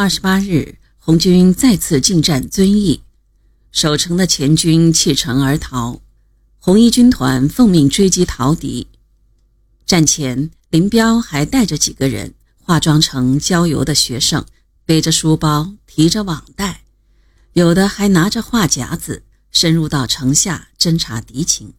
[0.00, 3.02] 二十八日，红军再次进占遵义，
[3.72, 6.00] 守城的前军弃城而逃，
[6.60, 8.86] 红一军团奉命追击逃敌。
[9.86, 12.32] 战前，林彪还带着几个人，
[12.62, 14.46] 化妆成郊游的学生，
[14.86, 16.84] 背着书包，提着网袋，
[17.54, 21.72] 有的还拿着话夹子，深入到城下侦察敌情。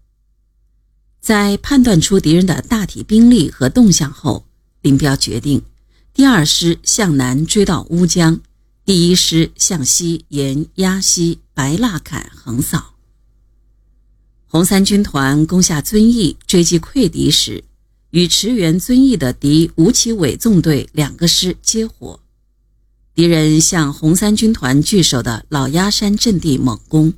[1.22, 4.46] 在判断出敌人的大体兵力和动向后，
[4.82, 5.64] 林彪决定。
[6.20, 8.42] 第二师向南追到乌江，
[8.84, 12.96] 第一师向西沿鸭溪、白蜡坎横扫。
[14.46, 17.64] 红三军团攻下遵义，追击溃敌时，
[18.10, 22.20] 与驰援遵义的敌吴奇伟纵队两个师接火，
[23.16, 27.14] 敌人向红三军团据守的老鸭山阵地猛攻。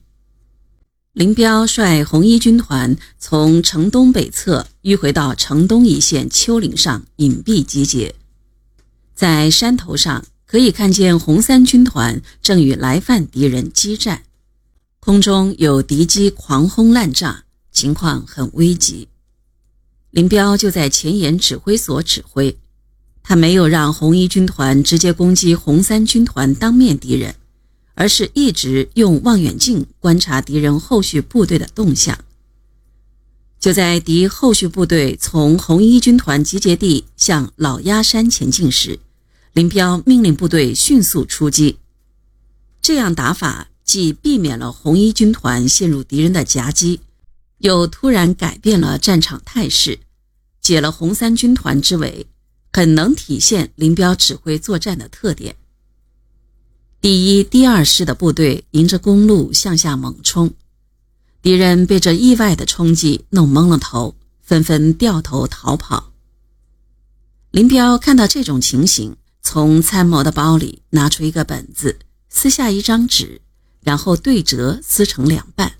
[1.14, 8.14] 林彪率红一军团从城东北侧迂回到城东一线丘陵上隐蔽集结。
[9.22, 14.24] 在山头上可以看见红三军团正与来犯敌人激战，
[15.00, 19.10] 空中有敌机狂轰滥炸，情况很危急。
[20.10, 22.58] 林彪就在前沿指挥所指挥，
[23.22, 27.36] 他没有让红一军团直接攻击红三军团当面敌人，
[27.94, 32.18] 而是一直用望远镜观察敌人后续部队的动向。
[33.60, 39.00] 就在敌后续部队从红一军团集结地向老鸭山前进时，
[39.54, 41.78] 林彪命令部队迅速出击。
[42.82, 47.02] 这样打法既避免了红一军团陷入敌人的夹击，
[47.58, 50.00] 又突然改变了战场态势，
[50.62, 52.28] 解了红三军团之围，
[52.72, 55.56] 很能体现林彪指挥作战的特点。
[57.02, 60.54] 第一、第二师的部队迎着公路向下猛冲。
[61.42, 66.14] 敌人被这意外的冲击弄懵了头，纷纷掉头逃跑。
[67.50, 69.18] 林彪看到这种情形，
[69.54, 72.00] 从参谋的包里拿出一个本子，
[72.30, 73.42] 撕下一张纸，
[73.82, 75.74] 然后对折撕成两半，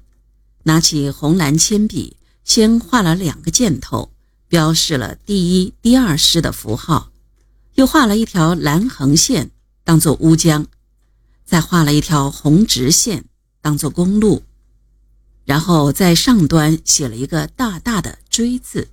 [0.64, 4.12] 拿起红蓝铅笔，先画了两个箭头，
[4.50, 7.14] 标示了第一、第二师的符号，
[7.76, 9.52] 又画了一条蓝横线，
[9.86, 10.68] 当做乌江，
[11.46, 13.24] 再画了一条红直线，
[13.62, 14.44] 当做公路。
[15.46, 18.90] 然后在上端写了一个大大的“追”字，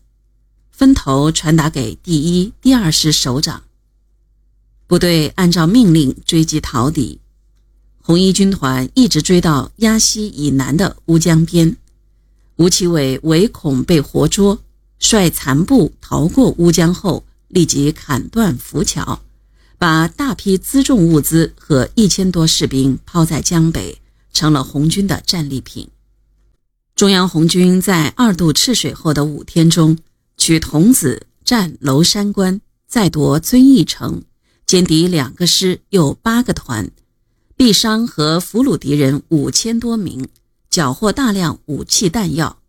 [0.70, 3.64] 分头传达给第一、第二师首长。
[4.88, 7.20] 部队按照命令追击逃敌，
[8.00, 11.76] 红一军团一直追到鸭溪以南的乌江边。
[12.56, 14.58] 吴奇伟唯恐被活捉，
[14.98, 19.20] 率残部逃过乌江后，立即砍断浮桥，
[19.76, 24.00] 把大批辎重物资和一千多士兵抛在江北，
[24.32, 25.86] 成了红军的战利品。
[26.96, 29.98] 中央红军在二渡赤水后的五天中，
[30.38, 34.22] 取桐梓、占娄山关，再夺遵义城，
[34.68, 36.90] 歼敌两个师，又八个团，
[37.56, 40.28] 毙伤和俘虏敌人五千多名，
[40.68, 42.60] 缴获大量武器弹药。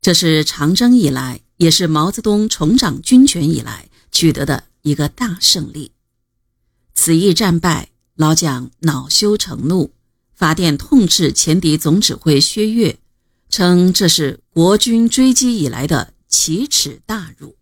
[0.00, 5.92] 这是长征以来，也是毛泽东重掌军权以来取得的一个大胜利。
[6.94, 9.92] 此役战败，老蒋恼羞成怒，
[10.34, 12.98] 发电痛斥前敌总指挥薛岳。
[13.48, 17.54] 称这是国军追击以来的奇耻大辱。